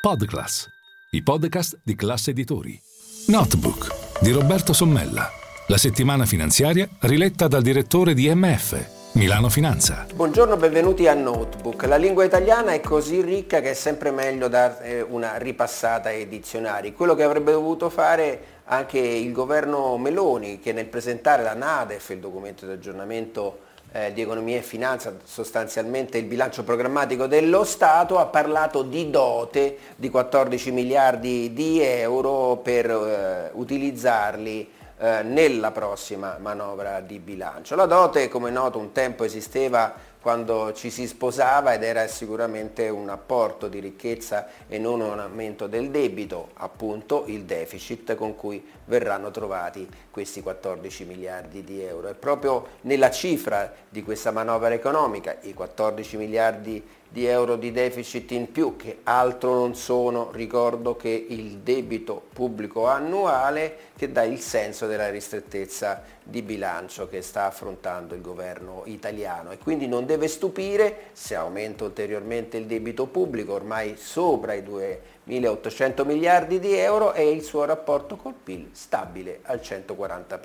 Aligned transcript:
Podclass, 0.00 0.66
i 1.10 1.22
podcast 1.22 1.78
di 1.82 1.94
classe 1.94 2.30
editori. 2.30 2.80
Notebook 3.26 4.22
di 4.22 4.30
Roberto 4.30 4.72
Sommella. 4.72 5.28
La 5.66 5.76
settimana 5.76 6.24
finanziaria 6.24 6.88
riletta 7.00 7.48
dal 7.48 7.60
direttore 7.60 8.14
di 8.14 8.34
MF, 8.34 9.12
Milano 9.12 9.50
Finanza. 9.50 10.06
Buongiorno, 10.14 10.56
benvenuti 10.56 11.06
a 11.06 11.12
Notebook. 11.12 11.84
La 11.84 11.98
lingua 11.98 12.24
italiana 12.24 12.72
è 12.72 12.80
così 12.80 13.20
ricca 13.20 13.60
che 13.60 13.72
è 13.72 13.74
sempre 13.74 14.10
meglio 14.10 14.48
dare 14.48 15.04
una 15.06 15.36
ripassata 15.36 16.08
ai 16.08 16.26
dizionari. 16.26 16.94
Quello 16.94 17.14
che 17.14 17.22
avrebbe 17.22 17.52
dovuto 17.52 17.90
fare 17.90 18.62
anche 18.64 18.98
il 18.98 19.32
governo 19.32 19.98
Meloni, 19.98 20.60
che 20.60 20.72
nel 20.72 20.86
presentare 20.86 21.42
la 21.42 21.52
NADEF, 21.52 22.08
il 22.08 22.20
documento 22.20 22.64
di 22.64 22.72
aggiornamento 22.72 23.68
eh, 23.92 24.12
di 24.12 24.20
economia 24.20 24.58
e 24.58 24.62
finanza, 24.62 25.14
sostanzialmente 25.24 26.18
il 26.18 26.24
bilancio 26.24 26.62
programmatico 26.62 27.26
dello 27.26 27.64
Stato, 27.64 28.18
ha 28.18 28.26
parlato 28.26 28.82
di 28.82 29.10
dote 29.10 29.78
di 29.96 30.08
14 30.10 30.70
miliardi 30.70 31.52
di 31.52 31.80
euro 31.80 32.56
per 32.56 32.90
eh, 32.90 33.50
utilizzarli 33.52 34.70
eh, 34.98 35.22
nella 35.22 35.70
prossima 35.70 36.36
manovra 36.40 37.00
di 37.00 37.18
bilancio. 37.18 37.74
La 37.74 37.86
dote, 37.86 38.28
come 38.28 38.50
noto, 38.50 38.78
un 38.78 38.92
tempo 38.92 39.24
esisteva 39.24 39.94
quando 40.20 40.72
ci 40.74 40.90
si 40.90 41.06
sposava 41.06 41.72
ed 41.72 41.82
era 41.82 42.06
sicuramente 42.06 42.88
un 42.88 43.08
apporto 43.08 43.68
di 43.68 43.80
ricchezza 43.80 44.48
e 44.68 44.78
non 44.78 45.00
un 45.00 45.18
aumento 45.18 45.66
del 45.66 45.90
debito, 45.90 46.50
appunto 46.54 47.24
il 47.26 47.44
deficit 47.44 48.14
con 48.14 48.36
cui 48.36 48.62
verranno 48.84 49.30
trovati 49.30 49.88
questi 50.10 50.42
14 50.42 51.04
miliardi 51.04 51.64
di 51.64 51.82
euro. 51.82 52.08
È 52.08 52.14
proprio 52.14 52.66
nella 52.82 53.10
cifra 53.10 53.72
di 53.88 54.02
questa 54.02 54.30
manovra 54.30 54.72
economica, 54.74 55.36
i 55.42 55.54
14 55.54 56.16
miliardi 56.16 56.84
di 57.12 57.26
euro 57.26 57.56
di 57.56 57.72
deficit 57.72 58.30
in 58.30 58.52
più, 58.52 58.76
che 58.76 58.98
altro 59.02 59.54
non 59.54 59.74
sono, 59.74 60.30
ricordo 60.32 60.96
che 60.96 61.26
il 61.28 61.58
debito 61.58 62.22
pubblico 62.32 62.86
annuale 62.86 63.88
che 63.96 64.12
dà 64.12 64.22
il 64.22 64.40
senso 64.40 64.86
della 64.86 65.10
ristrettezza 65.10 66.02
di 66.22 66.42
bilancio 66.42 67.08
che 67.08 67.20
sta 67.20 67.46
affrontando 67.46 68.14
il 68.14 68.20
governo 68.20 68.82
italiano 68.86 69.50
e 69.50 69.58
quindi 69.58 69.88
non 69.88 70.06
deve 70.10 70.26
stupire 70.26 71.10
se 71.12 71.36
aumenta 71.36 71.84
ulteriormente 71.84 72.56
il 72.56 72.66
debito 72.66 73.06
pubblico 73.06 73.52
ormai 73.52 73.96
sopra 73.96 74.54
i 74.54 74.62
2.800 74.62 76.04
miliardi 76.04 76.58
di 76.58 76.74
euro 76.74 77.12
e 77.12 77.30
il 77.30 77.42
suo 77.42 77.64
rapporto 77.64 78.16
col 78.16 78.34
PIL 78.34 78.70
stabile 78.72 79.38
al 79.42 79.60
140%. 79.62 80.38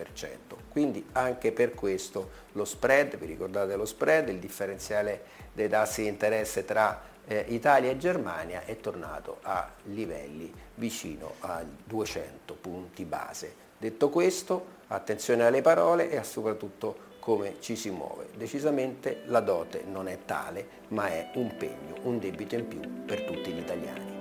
Quindi 0.70 1.04
anche 1.14 1.52
per 1.52 1.74
questo 1.74 2.30
lo 2.52 2.64
spread, 2.64 3.18
vi 3.18 3.26
ricordate 3.26 3.76
lo 3.76 3.86
spread, 3.86 4.30
il 4.30 4.38
differenziale 4.38 5.24
dei 5.52 5.68
tassi 5.68 6.04
di 6.04 6.10
interesse 6.10 6.64
tra 6.64 7.02
eh, 7.26 7.46
Italia 7.48 7.90
e 7.90 7.98
Germania 7.98 8.66
è 8.66 8.78
tornato 8.78 9.40
a 9.42 9.68
livelli 9.86 10.54
vicino 10.76 11.38
a 11.40 11.64
200 11.86 12.54
punti 12.54 13.04
base. 13.04 13.64
Detto 13.80 14.10
questo, 14.10 14.74
attenzione 14.88 15.44
alle 15.44 15.64
parole 15.64 16.12
e 16.12 16.24
soprattutto 16.24 17.14
come 17.26 17.56
ci 17.60 17.76
si 17.76 17.90
muove. 17.90 18.28
Decisamente 18.36 19.24
la 19.26 19.40
dote 19.40 19.84
non 19.84 20.08
è 20.08 20.20
tale, 20.26 20.68
ma 20.90 21.08
è 21.08 21.32
un 21.34 21.58
pegno, 21.58 21.96
un 22.04 22.20
debito 22.20 22.54
in 22.54 22.68
più 22.68 23.04
per 23.04 23.24
tutti 23.24 23.52
gli 23.52 23.58
italiani. 23.58 24.15